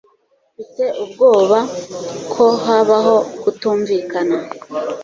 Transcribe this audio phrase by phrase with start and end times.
[0.53, 1.59] Mfite ubwoba
[2.33, 4.37] ko habaho kutumvikana.